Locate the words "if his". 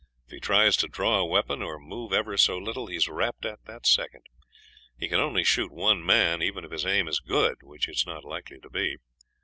6.65-6.87